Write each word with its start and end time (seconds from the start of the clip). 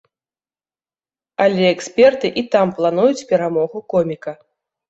Але 1.45 1.63
эксперты 1.75 2.33
і 2.43 2.47
там 2.57 2.75
плануюць 2.81 3.27
перамогу 3.33 3.77
коміка. 3.95 4.39